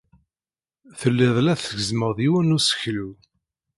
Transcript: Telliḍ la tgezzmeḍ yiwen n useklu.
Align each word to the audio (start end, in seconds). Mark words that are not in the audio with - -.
Telliḍ 0.99 1.35
la 1.41 1.53
tgezzmeḍ 1.61 2.17
yiwen 2.23 2.49
n 2.51 2.55
useklu. 2.57 3.09